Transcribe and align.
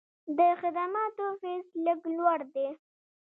د 0.37 0.39
خدماتو 0.61 1.25
فیس 1.41 1.67
لږ 1.85 1.99
لوړ 2.17 2.39
دی. 2.53 2.67